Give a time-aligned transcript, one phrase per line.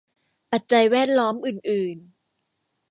[0.51, 1.95] ปัจจัยแวดล้อมอื่นอื่น